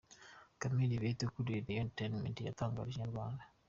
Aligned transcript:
Camille 0.59 0.95
Yvette 0.97 1.23
ukuriye 1.27 1.59
Royal 1.65 1.81
Entertainment 1.83 2.37
yatangarije 2.41 2.97
inyarwanda. 2.97 3.43